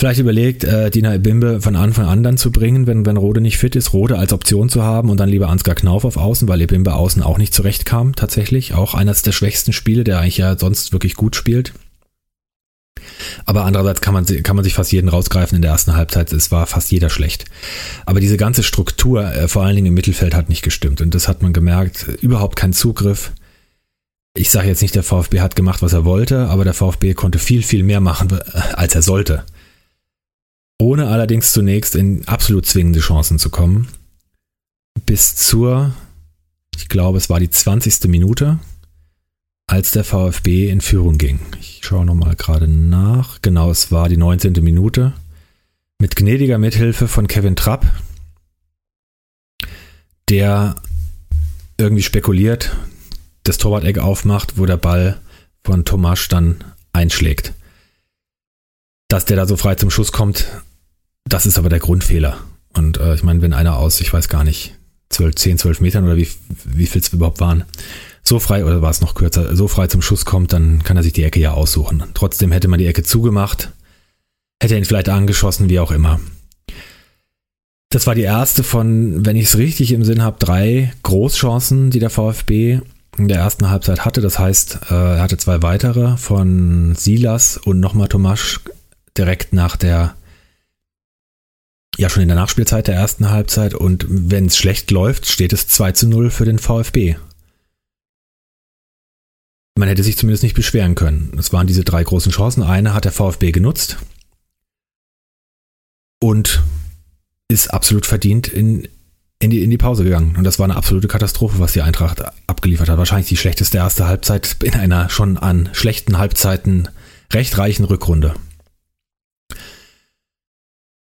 [0.00, 3.58] vielleicht überlegt, äh, Dina Ebimbe von Anfang an dann zu bringen, wenn, wenn Rode nicht
[3.58, 6.62] fit ist, Rode als Option zu haben und dann lieber Ansgar Knauf auf Außen, weil
[6.62, 8.74] Ebimbe außen auch nicht zurechtkam, tatsächlich.
[8.74, 11.74] Auch eines der schwächsten Spiele, der eigentlich ja sonst wirklich gut spielt.
[13.44, 16.32] Aber andererseits kann man, kann man sich fast jeden rausgreifen in der ersten Halbzeit.
[16.32, 17.44] Es war fast jeder schlecht.
[18.06, 21.02] Aber diese ganze Struktur, äh, vor allen Dingen im Mittelfeld, hat nicht gestimmt.
[21.02, 22.06] Und das hat man gemerkt.
[22.22, 23.32] Überhaupt kein Zugriff.
[24.34, 27.38] Ich sage jetzt nicht, der VfB hat gemacht, was er wollte, aber der VfB konnte
[27.38, 29.44] viel, viel mehr machen, äh, als er sollte.
[30.80, 33.88] Ohne allerdings zunächst in absolut zwingende Chancen zu kommen.
[35.04, 35.92] Bis zur,
[36.74, 38.04] ich glaube, es war die 20.
[38.08, 38.58] Minute
[39.66, 41.38] als der VfB in Führung ging.
[41.60, 43.42] Ich schaue nochmal gerade nach.
[43.42, 44.54] Genau, es war die 19.
[44.64, 45.12] Minute.
[46.00, 47.84] Mit gnädiger Mithilfe von Kevin Trapp,
[50.30, 50.76] der
[51.76, 52.74] irgendwie spekuliert,
[53.42, 55.20] das Torwart-Eck aufmacht, wo der Ball
[55.62, 56.64] von Tomasch dann
[56.94, 57.52] einschlägt.
[59.08, 60.46] Dass der da so frei zum Schuss kommt,
[61.32, 62.38] das ist aber der Grundfehler.
[62.74, 64.76] Und äh, ich meine, wenn einer aus, ich weiß gar nicht,
[65.10, 66.28] 12, 10, 12 Metern oder wie,
[66.64, 67.64] wie viel es überhaupt waren,
[68.22, 71.02] so frei, oder war es noch kürzer, so frei zum Schuss kommt, dann kann er
[71.02, 72.04] sich die Ecke ja aussuchen.
[72.14, 73.72] Trotzdem hätte man die Ecke zugemacht,
[74.62, 76.20] hätte ihn vielleicht angeschossen, wie auch immer.
[77.88, 81.98] Das war die erste von, wenn ich es richtig im Sinn habe, drei Großchancen, die
[81.98, 82.80] der VfB
[83.18, 84.20] in der ersten Halbzeit hatte.
[84.20, 88.60] Das heißt, äh, er hatte zwei weitere von Silas und nochmal Tomasch
[89.18, 90.14] direkt nach der,
[91.98, 93.74] ja schon in der Nachspielzeit der ersten Halbzeit.
[93.74, 97.16] Und wenn es schlecht läuft, steht es 2 zu 0 für den VfB
[99.80, 101.32] man hätte sich zumindest nicht beschweren können.
[101.38, 102.62] Es waren diese drei großen Chancen.
[102.62, 103.96] Eine hat der VfB genutzt
[106.22, 106.62] und
[107.48, 108.86] ist absolut verdient in,
[109.38, 110.36] in, die, in die Pause gegangen.
[110.36, 112.98] Und das war eine absolute Katastrophe, was die Eintracht abgeliefert hat.
[112.98, 116.88] Wahrscheinlich die schlechteste erste Halbzeit in einer schon an schlechten Halbzeiten
[117.32, 118.34] recht reichen Rückrunde.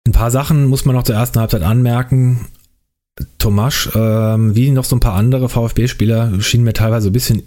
[0.10, 2.48] Ein paar Sachen muss man noch zur ersten Halbzeit anmerken.
[3.38, 7.44] Tomasch, ähm, wie noch so ein paar andere VfB-Spieler, schienen mir teilweise ein bisschen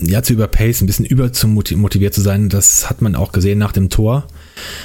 [0.00, 2.48] ja, zu überpacen, ein bisschen über zu motiviert zu sein.
[2.48, 4.28] Das hat man auch gesehen nach dem Tor,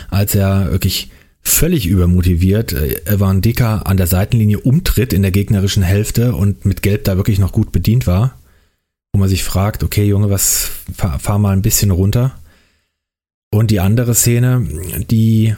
[0.10, 1.12] als er wirklich
[1.44, 6.82] völlig übermotiviert äh, Evan Dicker an der Seitenlinie umtritt in der gegnerischen Hälfte und mit
[6.82, 8.40] Gelb da wirklich noch gut bedient war.
[9.14, 12.34] Wo man sich fragt, okay Junge, was, fahr, fahr mal ein bisschen runter.
[13.52, 14.68] Und die andere Szene,
[15.12, 15.54] die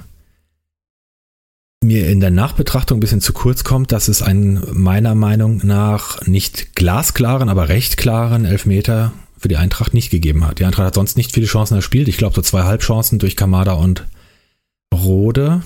[1.85, 6.21] mir in der Nachbetrachtung ein bisschen zu kurz kommt, dass es einen meiner Meinung nach
[6.25, 10.59] nicht glasklaren, aber recht klaren Elfmeter für die Eintracht nicht gegeben hat.
[10.59, 12.07] Die Eintracht hat sonst nicht viele Chancen erspielt.
[12.07, 14.05] Ich glaube so zwei Halbchancen durch Kamada und
[14.93, 15.61] Rode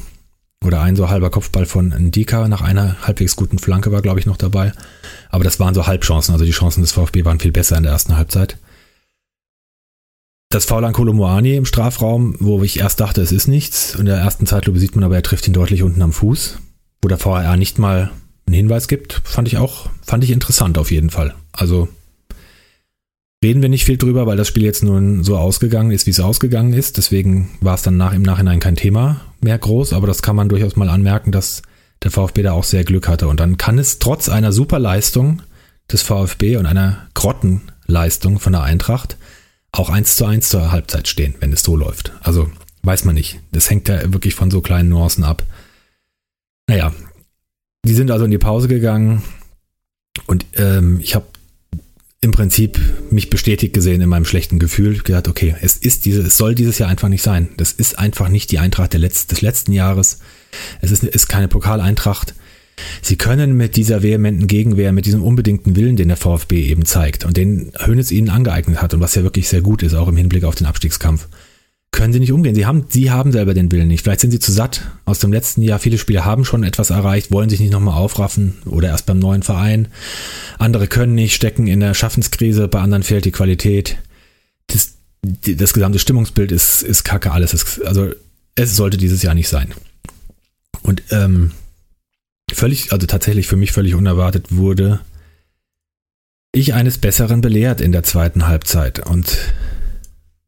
[0.66, 4.26] oder ein so halber Kopfball von Ndika nach einer halbwegs guten Flanke war, glaube ich,
[4.26, 4.74] noch dabei.
[5.30, 6.34] Aber das waren so Halbchancen.
[6.34, 8.58] Also die Chancen des VfB waren viel besser in der ersten Halbzeit
[10.50, 13.94] das Foul an Kolomoani im Strafraum, wo ich erst dachte, es ist nichts.
[13.94, 16.58] In der ersten Zeitlupe sieht man aber, er trifft ihn deutlich unten am Fuß,
[17.04, 18.10] wo der VAR nicht mal
[18.48, 21.36] einen Hinweis gibt, fand ich auch, fand ich interessant auf jeden Fall.
[21.52, 21.88] Also
[23.44, 26.20] reden wir nicht viel drüber, weil das Spiel jetzt nun so ausgegangen ist, wie es
[26.20, 26.98] ausgegangen ist.
[26.98, 30.50] Deswegen war es dann nach, im Nachhinein kein Thema mehr groß, aber das kann man
[30.50, 31.62] durchaus mal anmerken, dass
[32.02, 33.28] der VfB da auch sehr Glück hatte.
[33.28, 35.44] Und dann kann es trotz einer super Leistung
[35.92, 39.16] des VfB und einer Grottenleistung von der Eintracht
[39.72, 42.14] auch eins zu eins zur Halbzeit stehen, wenn es so läuft.
[42.22, 42.50] Also
[42.84, 43.40] weiß man nicht.
[43.52, 45.44] Das hängt ja wirklich von so kleinen Nuancen ab.
[46.68, 46.94] Naja,
[47.86, 49.24] die sind also in die Pause gegangen
[50.28, 51.26] und ähm, ich habe
[52.22, 52.78] im Prinzip
[53.12, 56.78] mich bestätigt gesehen in meinem schlechten Gefühl, gesagt, okay, es ist diese, es soll dieses
[56.78, 57.50] Jahr einfach nicht sein.
[57.56, 60.20] Das ist einfach nicht die Eintracht Letz-, des letzten Jahres.
[60.82, 62.36] Es ist, ist keine Pokaleintracht.
[63.02, 67.26] Sie können mit dieser vehementen Gegenwehr, mit diesem unbedingten Willen, den der VfB eben zeigt
[67.26, 70.18] und den Hönes ihnen angeeignet hat und was ja wirklich sehr gut ist, auch im
[70.18, 71.28] Hinblick auf den Abstiegskampf,
[71.92, 72.56] können sie nicht umgehen.
[72.56, 74.04] Sie haben, sie haben selber den Willen nicht.
[74.04, 75.80] Vielleicht sind sie zu satt aus dem letzten Jahr.
[75.80, 79.42] Viele Spieler haben schon etwas erreicht, wollen sich nicht nochmal aufraffen oder erst beim neuen
[79.42, 79.88] Verein.
[80.60, 83.98] Andere können nicht, stecken in der Schaffenskrise, bei anderen fehlt die Qualität.
[84.68, 87.54] Das, das gesamte Stimmungsbild ist, ist kacke alles.
[87.54, 88.10] Es, also
[88.56, 89.74] es sollte dieses Jahr nicht sein.
[90.84, 91.52] Und ähm,
[92.56, 95.02] völlig, also tatsächlich für mich völlig unerwartet wurde
[96.52, 99.06] ich eines Besseren belehrt in der zweiten Halbzeit.
[99.06, 99.38] Und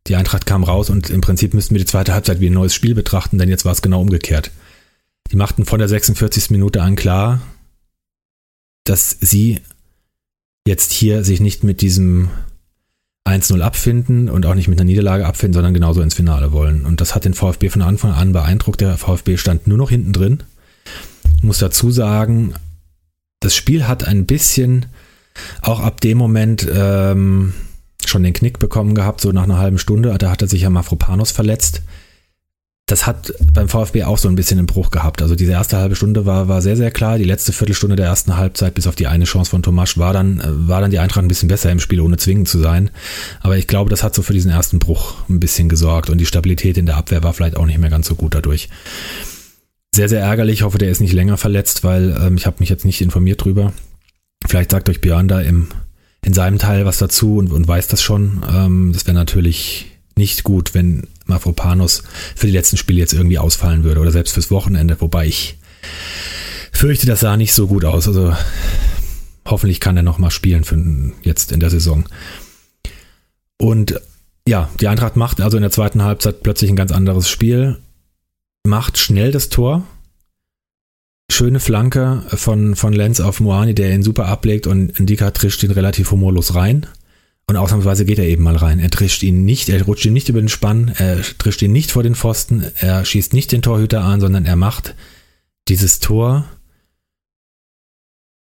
[0.07, 2.73] die Eintracht kam raus und im Prinzip müssten wir die zweite Halbzeit wie ein neues
[2.73, 4.51] Spiel betrachten, denn jetzt war es genau umgekehrt.
[5.31, 6.49] Die machten von der 46.
[6.49, 7.41] Minute an klar,
[8.83, 9.61] dass sie
[10.67, 12.29] jetzt hier sich nicht mit diesem
[13.27, 16.85] 1-0 abfinden und auch nicht mit einer Niederlage abfinden, sondern genauso ins Finale wollen.
[16.85, 18.81] Und das hat den VfB von Anfang an beeindruckt.
[18.81, 20.43] Der VfB stand nur noch hinten drin
[21.41, 22.53] muss dazu sagen,
[23.39, 24.87] das Spiel hat ein bisschen
[25.61, 27.53] auch ab dem Moment ähm,
[28.05, 30.15] schon den Knick bekommen gehabt, so nach einer halben Stunde.
[30.17, 31.81] Da hatte sich ja Mafropanos verletzt.
[32.87, 35.21] das hat beim VfB auch so ein bisschen einen Bruch gehabt.
[35.21, 37.17] Also diese erste halbe Stunde war, war sehr, sehr klar.
[37.17, 40.41] Die letzte Viertelstunde der ersten Halbzeit, bis auf die eine Chance von Tomasch, war dann,
[40.67, 42.89] war dann die Eintracht ein bisschen besser im Spiel, ohne zwingend zu sein.
[43.39, 46.25] Aber ich glaube, das hat so für diesen ersten Bruch ein bisschen gesorgt und die
[46.25, 48.67] Stabilität in der Abwehr war vielleicht auch nicht mehr ganz so gut dadurch.
[49.93, 50.59] Sehr, sehr ärgerlich.
[50.59, 53.43] Ich hoffe, der ist nicht länger verletzt, weil ähm, ich habe mich jetzt nicht informiert
[53.43, 53.73] drüber.
[54.47, 55.67] Vielleicht sagt euch Björn da im,
[56.23, 58.41] in seinem Teil was dazu und, und weiß das schon.
[58.49, 62.03] Ähm, das wäre natürlich nicht gut, wenn Mafropanos
[62.35, 65.57] für die letzten Spiele jetzt irgendwie ausfallen würde oder selbst fürs Wochenende, wobei ich
[66.71, 68.07] fürchte, das sah nicht so gut aus.
[68.07, 68.33] Also
[69.45, 70.77] hoffentlich kann er nochmal spielen für
[71.23, 72.05] jetzt in der Saison.
[73.57, 73.99] Und
[74.47, 77.77] ja, die Eintracht macht also in der zweiten Halbzeit plötzlich ein ganz anderes Spiel,
[78.65, 79.83] macht schnell das Tor.
[81.31, 85.71] Schöne Flanke von, von Lenz auf Moani, der ihn super ablegt und Ndika trischt ihn
[85.71, 86.87] relativ humorlos rein.
[87.47, 88.79] Und ausnahmsweise geht er eben mal rein.
[88.79, 91.91] Er trischt ihn nicht, er rutscht ihn nicht über den Spann, er trischt ihn nicht
[91.91, 94.95] vor den Pfosten, er schießt nicht den Torhüter an, sondern er macht
[95.67, 96.45] dieses Tor.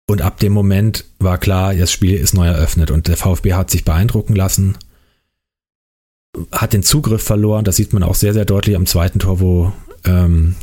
[0.07, 3.71] Und ab dem Moment war klar, das Spiel ist neu eröffnet und der VfB hat
[3.71, 4.77] sich beeindrucken lassen,
[6.51, 7.65] hat den Zugriff verloren.
[7.65, 9.73] Das sieht man auch sehr, sehr deutlich am zweiten Tor, wo
[10.05, 10.55] ähm,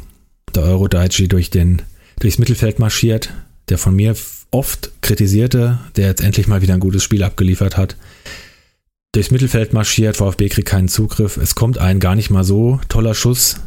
[0.54, 1.82] der Eurodaichi durch den,
[2.20, 3.30] durchs Mittelfeld marschiert,
[3.68, 4.14] der von mir
[4.50, 7.96] oft kritisierte, der jetzt endlich mal wieder ein gutes Spiel abgeliefert hat
[9.12, 11.36] durchs Mittelfeld marschiert, VfB kriegt keinen Zugriff.
[11.36, 13.60] Es kommt ein gar nicht mal so toller Schuss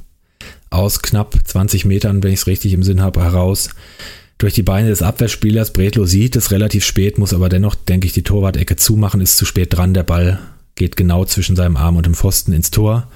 [0.71, 3.69] aus knapp 20 Metern, wenn ich es richtig im Sinn habe, heraus.
[4.37, 5.71] Durch die Beine des Abwehrspielers.
[5.71, 9.45] Bredlo sieht es relativ spät, muss aber dennoch, denke ich, die Torwart-Ecke zumachen, ist zu
[9.45, 9.93] spät dran.
[9.93, 10.39] Der Ball
[10.73, 13.07] geht genau zwischen seinem Arm und dem Pfosten ins Tor.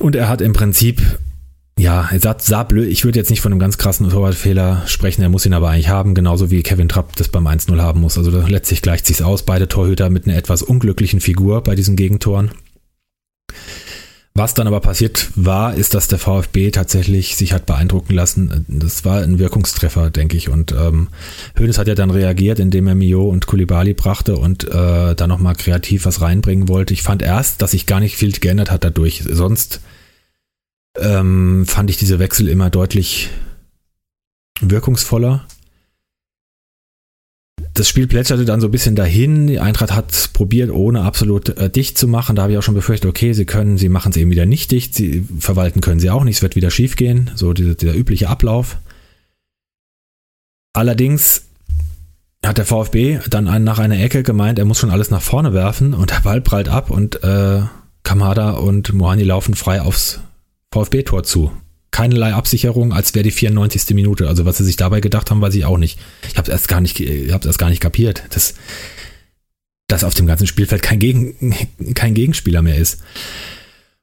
[0.00, 1.00] Und er hat im Prinzip
[1.76, 2.88] ja, er sah, sah blöd.
[2.88, 5.22] Ich würde jetzt nicht von einem ganz krassen Torwartfehler sprechen.
[5.22, 8.16] Er muss ihn aber eigentlich haben, genauso wie Kevin Trapp das beim 1-0 haben muss.
[8.16, 9.42] Also letztlich gleicht sich's aus.
[9.44, 12.52] Beide Torhüter mit einer etwas unglücklichen Figur bei diesen Gegentoren.
[14.36, 18.66] Was dann aber passiert war, ist, dass der VfB tatsächlich sich hat beeindrucken lassen.
[18.66, 20.48] Das war ein Wirkungstreffer, denke ich.
[20.48, 21.06] Und ähm,
[21.56, 25.54] Hoeneß hat ja dann reagiert, indem er Mio und Kulibali brachte und äh, da nochmal
[25.54, 26.94] kreativ was reinbringen wollte.
[26.94, 29.22] Ich fand erst, dass sich gar nicht viel geändert hat dadurch.
[29.24, 29.80] Sonst
[30.98, 33.30] ähm, fand ich diese Wechsel immer deutlich
[34.60, 35.46] wirkungsvoller.
[37.74, 39.48] Das Spiel plätscherte dann so ein bisschen dahin.
[39.48, 42.36] Die Eintracht hat probiert, ohne absolut äh, dicht zu machen.
[42.36, 44.70] Da habe ich auch schon befürchtet, okay, sie können, sie machen es eben wieder nicht
[44.70, 44.94] dicht.
[44.94, 46.36] Sie verwalten können sie auch nicht.
[46.36, 47.32] Es wird wieder schief gehen.
[47.34, 48.78] So dieser, dieser übliche Ablauf.
[50.72, 51.42] Allerdings
[52.44, 55.52] hat der VfB dann einen, nach einer Ecke gemeint, er muss schon alles nach vorne
[55.52, 57.62] werfen und der Ball prallt ab und äh,
[58.02, 60.20] Kamada und Moani laufen frei aufs
[60.72, 61.52] VfB-Tor zu.
[61.94, 63.94] Keinerlei Absicherung, als wäre die 94.
[63.94, 64.26] Minute.
[64.26, 66.00] Also was sie sich dabei gedacht haben, weiß ich auch nicht.
[66.28, 68.54] Ich habe erst gar nicht, ich habe erst gar nicht kapiert, dass,
[69.86, 71.54] dass auf dem ganzen Spielfeld kein, Gegen,
[71.94, 73.00] kein Gegenspieler mehr ist.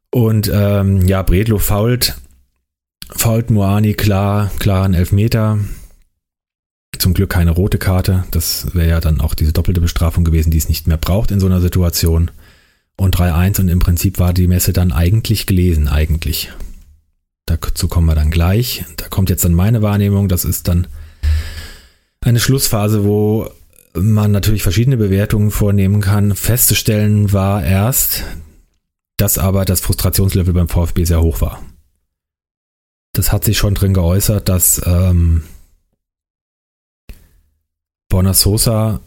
[0.10, 2.16] Und ähm, ja, Bredlo fault,
[3.10, 5.60] fault Moani klar, klar ein Elfmeter.
[6.98, 8.24] Zum Glück keine rote Karte.
[8.32, 11.42] Das wäre ja dann auch diese doppelte Bestrafung gewesen, die es nicht mehr braucht in
[11.42, 12.32] so einer Situation
[12.96, 16.54] und 3-1 und im Prinzip war die Messe dann eigentlich gelesen, eigentlich.
[17.60, 18.86] Dazu kommen wir dann gleich.
[18.98, 20.88] Da kommt jetzt dann meine Wahrnehmung, das ist dann
[22.22, 23.50] eine Schlussphase, wo
[23.94, 26.36] man natürlich verschiedene Bewertungen vornehmen kann.
[26.36, 28.24] Festzustellen war erst,
[29.18, 31.62] dass aber das Frustrationslevel beim VfB sehr hoch war.
[33.14, 35.44] Das hat sich schon drin geäußert, dass ähm,
[38.08, 39.02] Borna Sosa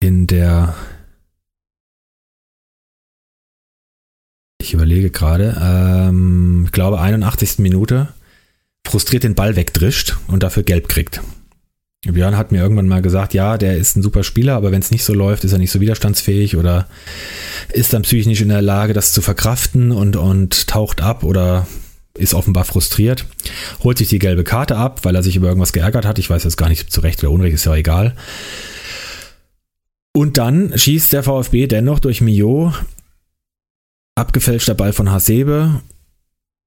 [0.00, 0.74] in der
[4.62, 7.58] ich überlege gerade, ähm, ich glaube 81.
[7.58, 8.08] Minute
[8.86, 11.20] frustriert den Ball wegdrischt und dafür gelb kriegt.
[12.04, 14.90] Björn hat mir irgendwann mal gesagt, ja, der ist ein super Spieler, aber wenn es
[14.90, 16.88] nicht so läuft, ist er nicht so widerstandsfähig oder
[17.72, 21.66] ist dann psychisch nicht in der Lage, das zu verkraften und, und taucht ab oder
[22.18, 23.24] ist offenbar frustriert,
[23.84, 26.18] holt sich die gelbe Karte ab, weil er sich über irgendwas geärgert hat.
[26.18, 28.16] Ich weiß jetzt gar nicht zu Recht oder Unrecht, ist ja egal.
[30.12, 32.74] Und dann schießt der VfB dennoch durch Mio
[34.14, 35.82] abgefälschter Ball von Hasebe.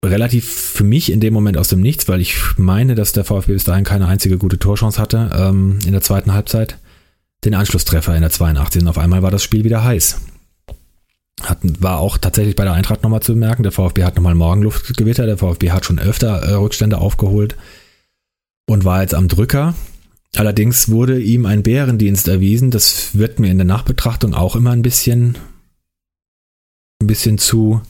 [0.04, 3.54] Relativ für mich in dem Moment aus dem Nichts, weil ich meine, dass der VfB
[3.54, 6.78] bis dahin keine einzige gute Torchance hatte ähm, in der zweiten Halbzeit.
[7.44, 8.84] Den Anschlusstreffer in der 82.
[8.84, 10.22] Und auf einmal war das Spiel wieder heiß.
[11.42, 13.64] Hat, war auch tatsächlich bei der Eintracht nochmal zu bemerken.
[13.64, 15.26] Der VfB hat nochmal Morgenluftgewitter.
[15.26, 17.56] Der VfB hat schon öfter äh, Rückstände aufgeholt
[18.68, 19.74] und war jetzt am Drücker.
[20.36, 22.72] Allerdings wurde ihm ein Bärendienst erwiesen.
[22.72, 25.38] Das wird mir in der Nachbetrachtung auch immer ein bisschen
[27.02, 27.82] ein bisschen zu,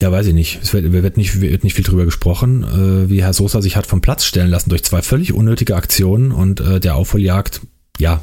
[0.00, 0.60] ja, weiß ich nicht.
[0.62, 3.86] Es wird, wird, nicht, wird nicht viel drüber gesprochen, äh, wie Herr Sosa sich hat
[3.86, 7.60] vom Platz stellen lassen durch zwei völlig unnötige Aktionen und äh, der Aufholjagd,
[7.98, 8.20] ja,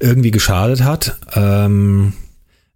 [0.00, 1.18] irgendwie geschadet hat.
[1.34, 2.14] Ähm,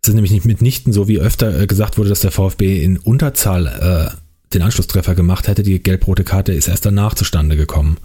[0.02, 2.98] Es ist nämlich nicht mitnichten so, wie öfter äh, gesagt wurde, dass der VfB in
[2.98, 4.16] Unterzahl äh,
[4.52, 5.62] den Anschlusstreffer gemacht hätte.
[5.62, 7.96] Die gelb-rote Karte ist erst danach zustande gekommen.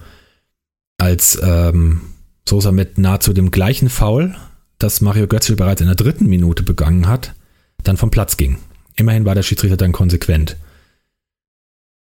[0.97, 2.01] Als ähm,
[2.47, 4.35] Sosa mit nahezu dem gleichen Foul,
[4.79, 7.35] das Mario Götzl bereits in der dritten Minute begangen hat,
[7.83, 8.57] dann vom Platz ging.
[8.95, 10.57] Immerhin war der Schiedsrichter dann konsequent.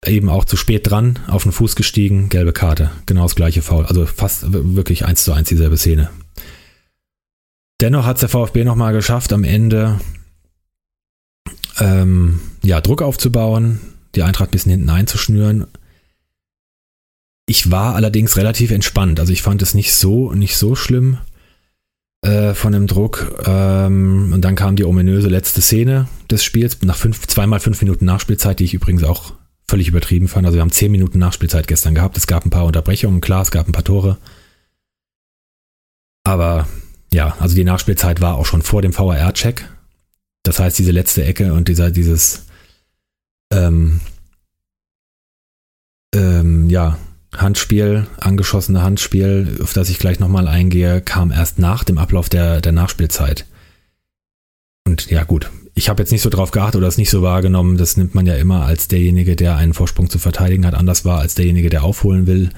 [0.04, 2.92] Eben auch zu spät dran, auf den Fuß gestiegen, gelbe Karte.
[3.06, 3.86] Genau das gleiche Foul.
[3.86, 6.10] Also fast wirklich eins zu eins dieselbe Szene.
[7.80, 10.00] Dennoch hat es der VfB nochmal geschafft, am Ende
[11.78, 13.80] ähm, ja, Druck aufzubauen,
[14.14, 15.66] die Eintracht ein bisschen hinten einzuschnüren.
[17.46, 19.20] Ich war allerdings relativ entspannt.
[19.20, 21.18] Also ich fand es nicht so, nicht so schlimm
[22.22, 23.42] äh, von dem Druck.
[23.46, 28.04] Ähm, und dann kam die ominöse letzte Szene des Spiels, nach fünf, zweimal fünf Minuten
[28.04, 29.34] Nachspielzeit, die ich übrigens auch
[29.68, 30.46] völlig übertrieben fand.
[30.46, 32.16] Also wir haben zehn Minuten Nachspielzeit gestern gehabt.
[32.16, 34.18] Es gab ein paar Unterbrechungen, klar, es gab ein paar Tore.
[36.24, 36.66] Aber
[37.12, 39.68] ja, also die Nachspielzeit war auch schon vor dem VAR-Check.
[40.42, 42.46] Das heißt, diese letzte Ecke und dieser, dieses,
[43.52, 44.00] ähm,
[46.14, 46.98] ähm, ja,
[47.36, 52.60] Handspiel, angeschossene Handspiel, auf das ich gleich nochmal eingehe, kam erst nach dem Ablauf der,
[52.60, 53.46] der Nachspielzeit.
[54.86, 57.76] Und ja, gut, ich habe jetzt nicht so drauf geachtet oder es nicht so wahrgenommen.
[57.76, 61.18] Das nimmt man ja immer als derjenige, der einen Vorsprung zu verteidigen hat, anders war
[61.18, 62.50] als derjenige, der aufholen will.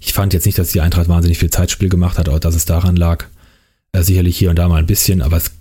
[0.00, 2.64] Ich fand jetzt nicht, dass die Eintracht wahnsinnig viel Zeitspiel gemacht hat, oder dass es
[2.64, 3.26] daran lag.
[3.92, 5.52] Äh, sicherlich hier und da mal ein bisschen, aber es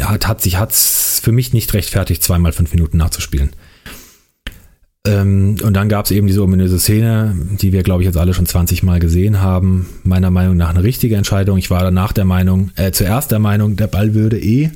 [0.00, 3.50] hat, hat sich hat's für mich nicht rechtfertigt, zweimal fünf Minuten nachzuspielen.
[5.06, 8.32] Ähm, und dann gab es eben diese ominöse Szene, die wir, glaube ich, jetzt alle
[8.32, 9.86] schon 20 Mal gesehen haben.
[10.02, 11.58] Meiner Meinung nach eine richtige Entscheidung.
[11.58, 14.70] Ich war danach der Meinung, äh, zuerst der Meinung, der Ball würde eh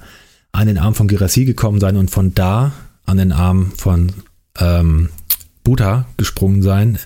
[0.52, 2.72] an den Arm von Girassi gekommen sein und von da
[3.06, 4.12] an den Arm von
[4.58, 5.08] ähm,
[5.64, 6.98] Buta gesprungen sein.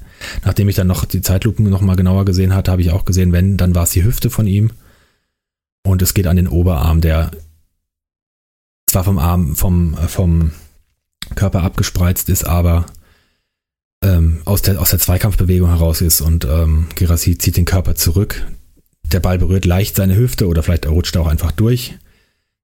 [0.44, 3.32] Nachdem ich dann noch die Zeitlupen noch mal genauer gesehen hatte, habe ich auch gesehen,
[3.32, 4.70] wenn, dann war es die Hüfte von ihm.
[5.84, 7.30] Und es geht an den Oberarm, der
[8.86, 10.52] zwar vom Arm, vom, äh, vom
[11.34, 12.86] Körper abgespreizt ist, aber
[14.02, 18.46] ähm, aus, der, aus der Zweikampfbewegung heraus ist und ähm, Gerassi zieht den Körper zurück.
[19.12, 21.94] Der Ball berührt leicht seine Hüfte oder vielleicht rutscht er auch einfach durch.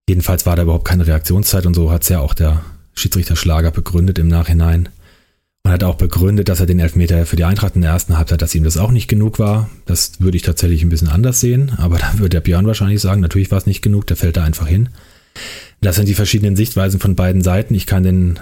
[0.09, 2.63] Jedenfalls war da überhaupt keine Reaktionszeit und so hat es ja auch der
[2.95, 4.89] Schiedsrichter Schlager begründet im Nachhinein.
[5.65, 8.41] Und hat auch begründet, dass er den Elfmeter für die Eintracht in der ersten Halbzeit,
[8.41, 9.69] dass ihm das auch nicht genug war.
[9.85, 13.21] Das würde ich tatsächlich ein bisschen anders sehen, aber da würde der Björn wahrscheinlich sagen,
[13.21, 14.89] natürlich war es nicht genug, der fällt da einfach hin.
[15.81, 17.75] Das sind die verschiedenen Sichtweisen von beiden Seiten.
[17.75, 18.41] Ich kann den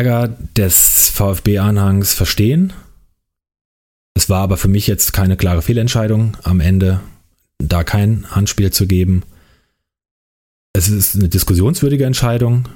[0.00, 2.72] Ärger des VfB-Anhangs verstehen.
[4.14, 7.00] Es war aber für mich jetzt keine klare Fehlentscheidung, am Ende
[7.58, 9.24] da kein Handspiel zu geben.
[10.72, 12.66] Es ist eine diskussionswürdige Entscheidung,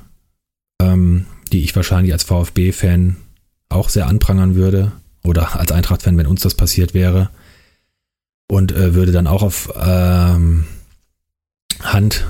[0.82, 3.16] ähm, die ich wahrscheinlich als VfB-Fan
[3.70, 7.30] auch sehr anprangern würde oder als Eintracht-Fan, wenn uns das passiert wäre.
[8.48, 10.66] Und äh, würde dann auch auf ähm,
[11.80, 12.26] Hand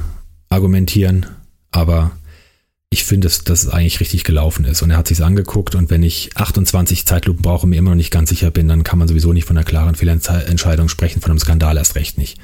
[0.51, 1.27] argumentieren,
[1.73, 2.13] aber
[2.95, 4.83] ich finde, dass das eigentlich richtig gelaufen ist.
[4.83, 8.13] Und er hat sich angeguckt und wenn ich 28 Zeitlupen brauche mir immer noch nicht
[8.13, 11.41] ganz sicher bin, dann kann man sowieso nicht von einer klaren Fehlentscheidung sprechen, von einem
[11.41, 12.39] Skandal erst recht nicht.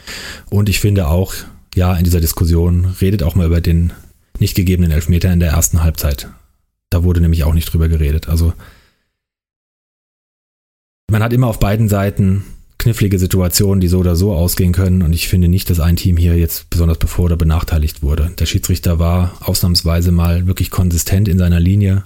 [0.50, 1.32] Und ich finde auch,
[1.74, 3.92] ja, in dieser Diskussion redet auch mal über den
[4.40, 6.28] nicht gegebenen Elfmeter in der ersten Halbzeit.
[6.90, 8.28] Da wurde nämlich auch nicht drüber geredet.
[8.28, 8.52] Also
[11.10, 12.44] man hat immer auf beiden Seiten
[12.80, 15.02] knifflige Situationen, die so oder so ausgehen können.
[15.02, 18.32] Und ich finde nicht, dass ein Team hier jetzt besonders bevor oder benachteiligt wurde.
[18.38, 22.02] Der Schiedsrichter war ausnahmsweise mal wirklich konsistent in seiner Linie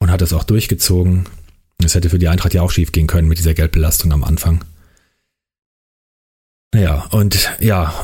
[0.00, 1.26] und hat es auch durchgezogen.
[1.82, 4.64] Es hätte für die Eintracht ja auch schief gehen können mit dieser Geldbelastung am Anfang.
[6.74, 7.94] Naja, und ja,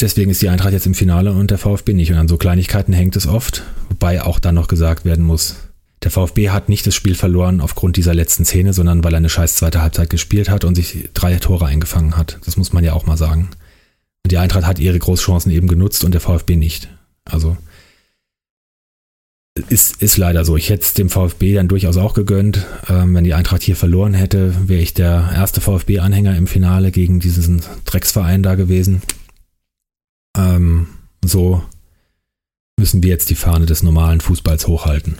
[0.00, 2.12] deswegen ist die Eintracht jetzt im Finale und der VfB nicht.
[2.12, 3.64] Und an so Kleinigkeiten hängt es oft.
[3.88, 5.56] Wobei auch dann noch gesagt werden muss,
[6.04, 9.30] der VfB hat nicht das Spiel verloren aufgrund dieser letzten Szene, sondern weil er eine
[9.30, 12.38] scheiß zweite Halbzeit gespielt hat und sich drei Tore eingefangen hat.
[12.44, 13.48] Das muss man ja auch mal sagen.
[14.22, 16.88] Und die Eintracht hat ihre Großchancen eben genutzt und der VfB nicht.
[17.24, 17.56] Also
[19.68, 20.56] ist, ist leider so.
[20.56, 22.66] Ich hätte es dem VfB dann durchaus auch gegönnt.
[22.88, 27.20] Ähm, wenn die Eintracht hier verloren hätte, wäre ich der erste VfB-Anhänger im Finale gegen
[27.20, 29.00] diesen Drecksverein da gewesen.
[30.36, 30.88] Ähm,
[31.24, 31.62] so
[32.78, 35.16] müssen wir jetzt die Fahne des normalen Fußballs hochhalten.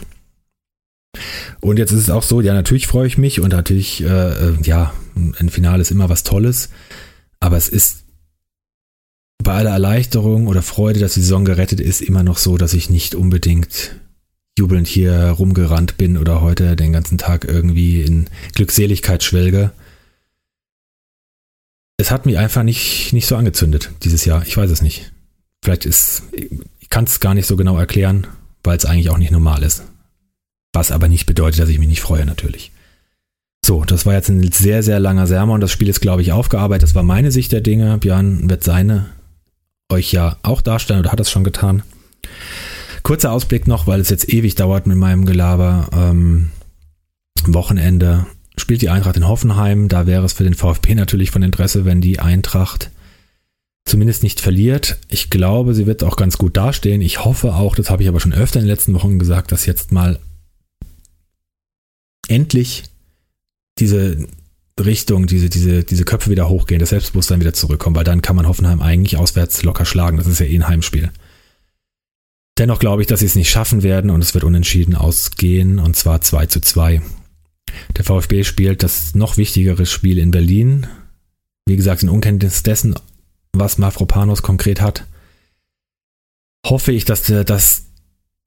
[1.60, 4.56] Und jetzt ist es auch so, ja, natürlich freue ich mich und natürlich, äh, äh,
[4.62, 6.70] ja, ein Finale ist immer was Tolles,
[7.40, 8.04] aber es ist
[9.42, 12.90] bei aller Erleichterung oder Freude, dass die Saison gerettet ist, immer noch so, dass ich
[12.90, 13.96] nicht unbedingt
[14.58, 19.72] jubelnd hier rumgerannt bin oder heute den ganzen Tag irgendwie in Glückseligkeit schwelge.
[21.96, 24.44] Es hat mich einfach nicht, nicht so angezündet dieses Jahr.
[24.46, 25.12] Ich weiß es nicht.
[25.62, 28.26] Vielleicht ist, ich kann es gar nicht so genau erklären,
[28.62, 29.82] weil es eigentlich auch nicht normal ist.
[30.74, 32.72] Was aber nicht bedeutet, dass ich mich nicht freue, natürlich.
[33.64, 35.60] So, das war jetzt ein sehr, sehr langer Sermon.
[35.60, 36.82] Das Spiel ist, glaube ich, aufgearbeitet.
[36.82, 37.96] Das war meine Sicht der Dinge.
[37.96, 39.06] Björn wird seine
[39.90, 41.82] euch ja auch darstellen oder hat es schon getan.
[43.02, 45.88] Kurzer Ausblick noch, weil es jetzt ewig dauert mit meinem Gelaber.
[45.92, 46.50] Ähm,
[47.46, 49.88] Wochenende spielt die Eintracht in Hoffenheim.
[49.88, 52.90] Da wäre es für den VfB natürlich von Interesse, wenn die Eintracht
[53.84, 54.98] zumindest nicht verliert.
[55.08, 57.00] Ich glaube, sie wird auch ganz gut dastehen.
[57.00, 59.66] Ich hoffe auch, das habe ich aber schon öfter in den letzten Wochen gesagt, dass
[59.66, 60.18] jetzt mal
[62.28, 62.84] endlich
[63.78, 64.26] diese
[64.82, 68.48] Richtung, diese, diese, diese Köpfe wieder hochgehen, das Selbstbewusstsein wieder zurückkommen, weil dann kann man
[68.48, 70.16] Hoffenheim eigentlich auswärts locker schlagen.
[70.16, 71.10] Das ist ja eh ein Heimspiel.
[72.58, 75.96] Dennoch glaube ich, dass sie es nicht schaffen werden und es wird unentschieden ausgehen und
[75.96, 77.02] zwar 2 zu 2.
[77.96, 80.86] Der VfB spielt das noch wichtigere Spiel in Berlin.
[81.66, 82.94] Wie gesagt, in Unkenntnis dessen,
[83.52, 85.04] was Mafropanos konkret hat,
[86.64, 87.86] hoffe ich, dass, dass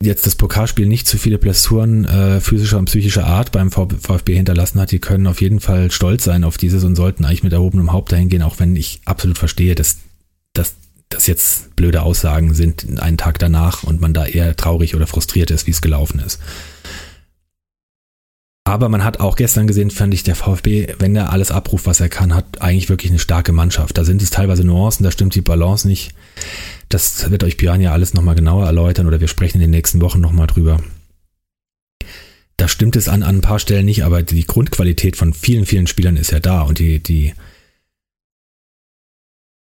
[0.02, 4.80] jetzt das Pokalspiel nicht zu viele Blessuren äh, physischer und psychischer Art beim VfB hinterlassen
[4.80, 4.92] hat.
[4.92, 8.12] Die können auf jeden Fall stolz sein auf dieses und sollten eigentlich mit erhobenem Haupt
[8.12, 9.98] dahin gehen, auch wenn ich absolut verstehe, dass,
[10.54, 10.76] dass
[11.10, 15.52] das jetzt blöde Aussagen sind einen Tag danach und man da eher traurig oder frustriert
[15.52, 16.40] ist, wie es gelaufen ist.
[18.66, 22.02] Aber man hat auch gestern gesehen, fand ich, der VfB, wenn er alles abruft, was
[22.02, 23.98] er kann, hat eigentlich wirklich eine starke Mannschaft.
[23.98, 26.14] Da sind es teilweise Nuancen, da stimmt die Balance nicht.
[26.90, 30.02] Das wird euch Björn ja alles nochmal genauer erläutern oder wir sprechen in den nächsten
[30.02, 30.82] Wochen nochmal drüber.
[32.56, 35.88] Da stimmt es an, an ein paar Stellen nicht, aber die Grundqualität von vielen, vielen
[35.88, 37.34] Spielern ist ja da und die, die,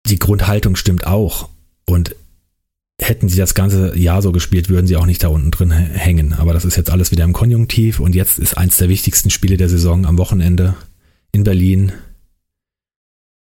[0.07, 1.49] die Grundhaltung stimmt auch.
[1.85, 2.15] Und
[3.01, 6.33] hätten sie das ganze Jahr so gespielt, würden sie auch nicht da unten drin hängen.
[6.33, 9.57] Aber das ist jetzt alles wieder im Konjunktiv und jetzt ist eins der wichtigsten Spiele
[9.57, 10.75] der Saison am Wochenende
[11.31, 11.93] in Berlin.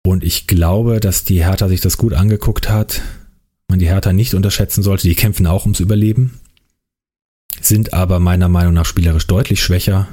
[0.06, 3.02] Und ich glaube, dass die Hertha sich das gut angeguckt hat.
[3.68, 5.08] Man die Hertha nicht unterschätzen sollte.
[5.08, 6.40] Die kämpfen auch ums Überleben.
[7.62, 10.08] Sind aber meiner Meinung nach spielerisch deutlich schwächer.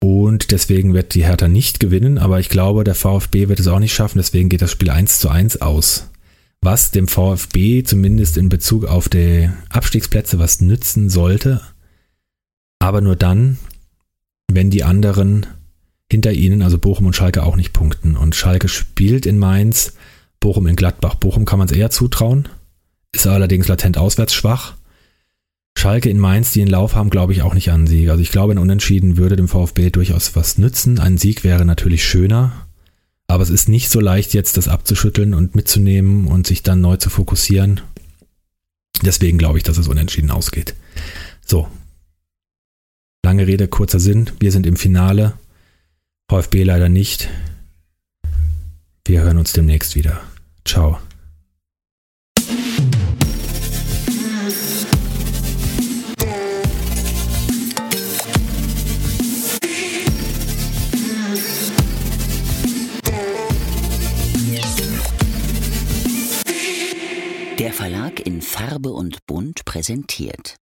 [0.00, 3.80] Und deswegen wird die Hertha nicht gewinnen, aber ich glaube, der VfB wird es auch
[3.80, 6.08] nicht schaffen, deswegen geht das Spiel 1 zu 1 aus
[6.60, 11.60] was dem VfB zumindest in Bezug auf die Abstiegsplätze was nützen sollte.
[12.80, 13.58] Aber nur dann,
[14.50, 15.46] wenn die anderen
[16.10, 18.16] hinter ihnen, also Bochum und Schalke, auch nicht punkten.
[18.16, 19.94] Und Schalke spielt in Mainz,
[20.40, 21.16] Bochum in Gladbach.
[21.16, 22.48] Bochum kann man es eher zutrauen,
[23.12, 24.74] ist allerdings latent auswärts schwach.
[25.76, 28.08] Schalke in Mainz, die einen Lauf haben, glaube ich auch nicht an Sieg.
[28.08, 30.98] Also ich glaube, ein Unentschieden würde dem VfB durchaus was nützen.
[30.98, 32.66] Ein Sieg wäre natürlich schöner,
[33.28, 36.96] aber es ist nicht so leicht, jetzt das abzuschütteln und mitzunehmen und sich dann neu
[36.96, 37.80] zu fokussieren.
[39.02, 40.74] Deswegen glaube ich, dass es unentschieden ausgeht.
[41.46, 41.68] So.
[43.24, 44.30] Lange Rede, kurzer Sinn.
[44.40, 45.34] Wir sind im Finale.
[46.28, 47.28] VfB leider nicht.
[49.08, 50.20] Wir hören uns demnächst wieder.
[50.66, 50.98] Ciao.
[67.58, 70.56] Der Verlag in Farbe und Bunt präsentiert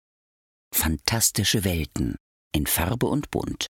[0.75, 2.17] Fantastische Welten
[2.53, 3.67] in Farbe und Bunt